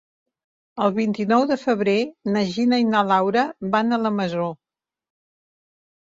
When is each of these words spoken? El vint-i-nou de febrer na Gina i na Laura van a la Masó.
El 0.83 0.93
vint-i-nou 0.93 1.43
de 1.49 1.57
febrer 1.63 1.93
na 2.35 2.41
Gina 2.55 2.79
i 2.83 2.87
na 2.93 3.01
Laura 3.09 3.43
van 3.75 3.97
a 3.97 4.01
la 4.05 4.13
Masó. 4.21 4.47